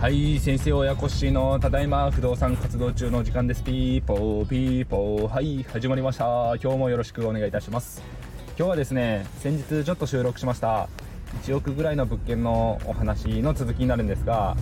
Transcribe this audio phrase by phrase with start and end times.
[0.00, 3.64] はい先生親子しのただいま不動産活動中の時間です。
[3.64, 5.28] ピーポーピーポー。
[5.28, 6.54] はい始まりました。
[6.62, 8.00] 今日もよろしくお願いいたします。
[8.56, 10.88] 今日はですね先日ちょっと収録しました。
[11.42, 14.56] 1億ぐらいの物件のお話の続きになるんですが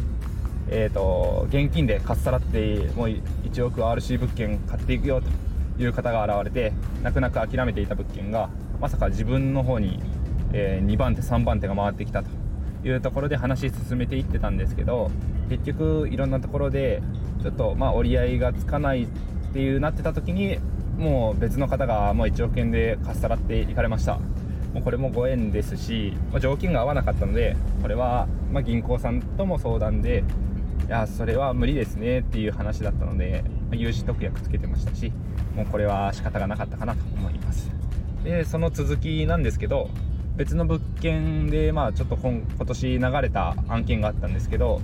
[0.71, 6.73] えーと、現金でかっさらってもう1億 RC 物件買っていくよという方が現れて
[7.03, 8.49] 泣く泣く諦めていた物件が
[8.81, 10.01] まさか自分の方に、
[10.53, 12.31] えー、2番手3番手が回ってきたと
[12.85, 15.11] いうところで話進めていってたんですけど
[15.49, 17.03] 結局いろんなところで
[17.43, 19.07] ちょっとまあ折り合いがつかないっ
[19.53, 20.59] ていうなってた時に
[20.97, 24.19] もう別の方がもう1億円でかっさらっていかれました。
[24.73, 30.23] もうこれもご縁ですし、まあ、条件が合わなかったのでこれはま銀行さんとも相談で
[30.87, 35.13] いやそれは無理ですねっていう話だったので、ま融資特約つけてましたし
[35.55, 37.71] もうこれは仕方がなかったかなと思います。
[38.25, 39.91] でその続きなんですけど
[40.37, 44.81] 別の物件でまあちょっと今今年流れた案件があったんですけど、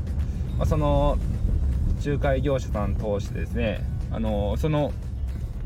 [0.58, 1.18] まあ、その
[2.04, 4.92] 仲介業者さん通してですねあのその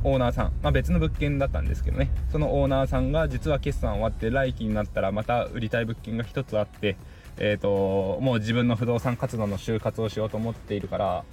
[0.03, 6.97] オーナーさん、まあ、別の物件だったんですけどねそのオーナーさんが実は決算終わって来期になったらまた売りたい物件が1つあって
[7.43, 11.25] えーと、もう自分の不動産活動の就活をしようと思っているから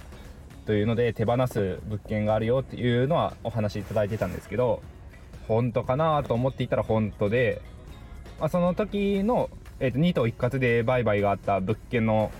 [0.64, 4.82] というので手放す物件があるよっていうのはお話しいただいてたんですけど
[5.48, 7.62] 本当かなと思っていたら本当で、
[8.38, 12.30] まあ、その時の、えー、と2棟一括で売買があった物件の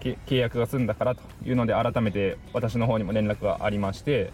[0.00, 4.32] 契約が済んだからというので改めて私の方にも連絡がありまして、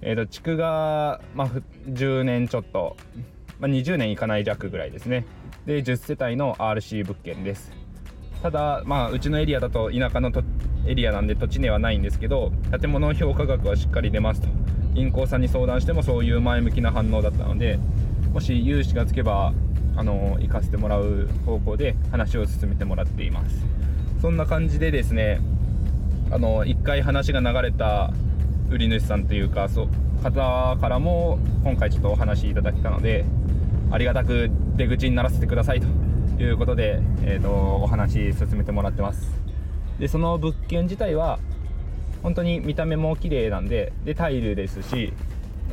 [0.00, 1.48] えー、と築が、まあ、
[1.88, 2.96] 10年ちょっと、
[3.60, 5.24] まあ、20年いかない弱ぐらいですね。
[5.66, 7.83] で10世帯の RC 物件です。
[8.44, 10.30] ただ、まあ、うちのエリアだと田舎の
[10.86, 14.48] エリアなんで土地値はないんですけど建物の評価額はしっかり出ますと。
[14.92, 17.78] 銀行さんに相談してもそういう前向きな反応だったので
[18.34, 19.54] もし融資がつけば
[19.96, 23.64] あの行かせてもらう方向で話を進めてもらっています。
[24.20, 25.40] そんな感じでですね
[26.30, 28.12] あの1回話が流れた
[28.68, 29.88] 売り主さんというかそう
[30.22, 33.24] 方からも今回ちょっとお話いただけたので
[33.90, 36.03] ありがたく出口にならせてくださいと。
[36.42, 39.30] いうことで、えーと、お話進めてもらってます。
[39.98, 41.38] でその物件自体は
[42.22, 45.12] 本当に見た目も綺麗なんででタイルですし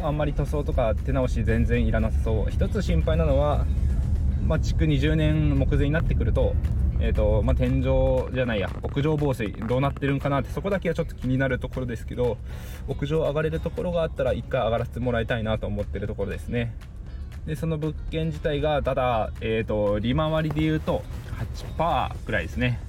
[0.01, 2.51] あんまり塗装とか手直し全然いらなさそう。
[2.51, 3.65] 一つ心配なのは、
[4.45, 6.53] まあ、築20年目前になってくると,、
[6.99, 7.83] えーとまあ、天井
[8.33, 12.37] じゃないや屋上防水どうなってるんかなってそこだけはちょっと気になるところですけど
[12.87, 16.75] 屋上上がれるところがあったら1回上がらせてもらいたいなと思ってるところですね。
[17.45, 21.03] でその物件自体がただ、えーと、利回りで言うと
[21.77, 22.79] 8%くらいですね。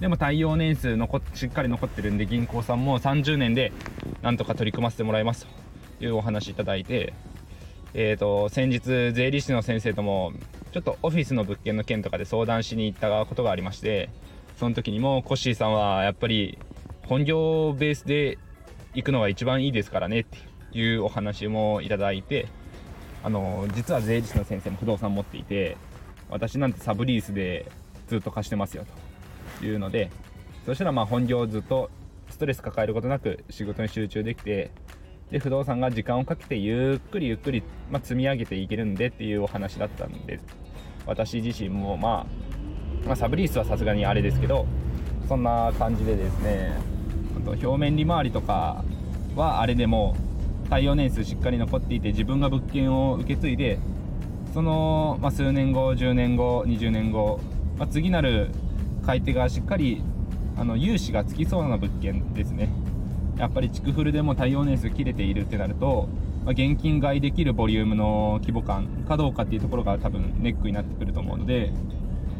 [0.00, 3.72] でも耐用年数残しっかり残ってるんで銀行さんも30年で
[4.20, 5.62] なんとか取り組ませてもらいますと。
[6.04, 7.14] いうお話いただいて
[7.94, 10.32] えーと、先日税理士の先生とも
[10.72, 14.08] ちょっとオフィスの物件の件とかで相談しに行ったことがありまして
[14.58, 16.58] その時にもコッシーさんはやっぱり
[17.06, 18.38] 本業ベースで
[18.94, 20.38] 行くのが一番いいですからねって
[20.78, 22.48] いうお話もいただいて
[23.22, 25.76] あの実は税理士の先生も不動産持っていて
[26.28, 27.70] 私なんてサブリースで
[28.08, 29.12] ずっと貸してますよと。
[29.64, 30.10] いうので
[30.66, 31.90] そしたらまあ本業ずっと
[32.30, 34.70] ストレス抱えることなく仕事に集中できて
[35.30, 40.40] で不動産が時間をかけてゆっくりゆっくり、まあ、積み上げていけるんでっていうお話だったんで
[41.06, 42.26] 私自身も、ま
[43.04, 44.66] あ、まあ、サブリースはさすがにあれですけど
[45.28, 46.72] そんな感じでですね
[47.46, 48.84] 表面利回りとか
[49.34, 50.14] はあれでも
[50.72, 53.78] 耐用年数しっかり残っていて自分が物件を受け継いで
[54.54, 57.40] その、まあ、数年後10年後20年後、
[57.76, 58.48] まあ、次なる
[59.04, 60.02] 買い手がしっかり
[60.56, 62.70] あの融資がつきそうな物件ですね。
[63.36, 66.08] やっぱり築フルでも耐用年数切れているってなると、
[66.44, 71.70] まあ、現金買いできるボリュームの規模感かどうかっていうところが多分ネックになってくると思うので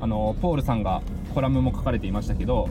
[0.00, 1.02] あのポールさんが
[1.34, 2.70] コラムも書かれていましたけど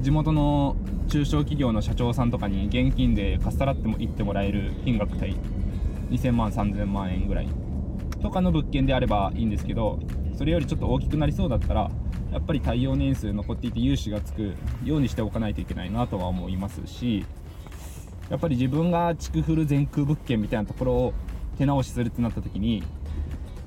[0.00, 0.76] 地元の
[1.08, 5.36] 中小企業の社長さんとかに現金でかっさらっても行ってもらえる金額帯
[6.10, 7.48] 2000万3000万円ぐらい
[8.22, 10.00] とかの物件であればいいんですけど
[10.36, 11.90] それよりちょっと大きくなりそうだったら
[12.32, 14.54] やっぱり耐用年数残っていて融資がつく
[14.84, 17.26] ようにしておかないといけないなとは思いますし
[18.30, 21.14] やっぱり自分が築フル全空物件みたいなところを
[21.58, 22.82] 手直しするってなった時に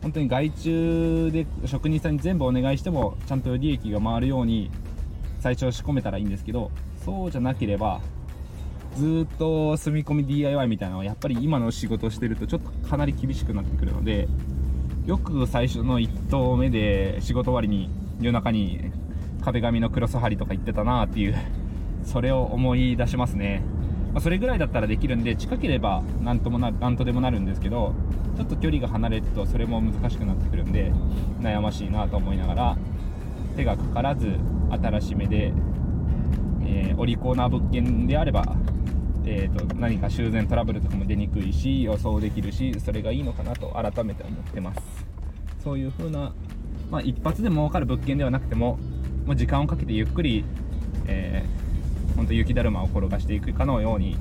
[0.01, 4.71] 本当に外注で職人さんに全部お願いしてもちゃんと利益が回るように
[5.43, 6.71] 最初仕込めたらいいんですけど
[7.03, 7.99] そうじゃなければ
[8.95, 14.29] ずっと住み込み DIY みたいなのはやっぱり今の仕事をしてるとちょっとかなり厳しくなってくるので
[15.05, 17.89] よく最初の1投目で仕事終わりに
[18.21, 18.89] 夜中に
[19.43, 21.35] 壁紙のクロス張りとか言ってたなっていう
[22.05, 23.63] それを思い出しますね。
[24.13, 27.93] まあ、それぐらいだったらできるんで近ければ何ともな何とでもなるんですけど
[28.37, 30.93] ちょっと距離が離れるとそれも難しくなってくるんで
[31.41, 32.77] 悩ましいなと思いながら
[33.53, 34.37] 手がかからず
[34.69, 35.53] 新しめで、
[36.65, 38.43] えー、お利口な物件であれば、
[39.25, 44.81] えーと、何か修繕トラブルとかも出にくいし予想できるしそれがいいのかなと改めて思ってます。
[45.63, 46.33] そういう風な、
[46.91, 48.77] まあ、一発で儲かる物件ではなくても
[49.25, 50.43] もう時間をかけてゆっくり、
[51.07, 54.17] えー、本当雪だるまを転がしていくかのように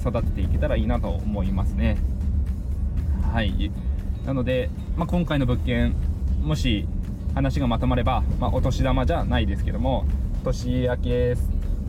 [0.00, 1.96] 育てていけたらいいなと思いますね。
[3.32, 3.70] はい。
[4.26, 5.94] なので、まあ、今回の物件
[6.42, 6.86] もし
[7.34, 10.04] 話がまとまれば、まあ、お年玉じゃないですけども
[10.44, 11.36] 年明け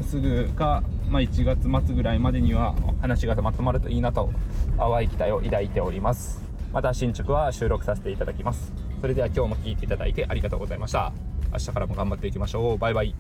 [0.02, 4.32] すぐか、まあ、1月末ぐらいまでには話がまとまるといいなと
[4.78, 6.42] 淡い期待を抱いております。
[6.72, 8.74] また進捗は収録させていただきます。
[9.00, 11.14] それでは今日も聴いていただいてありがとうございました。
[11.52, 12.78] 明日からも頑張っていきましょう。
[12.78, 13.14] バイバイ。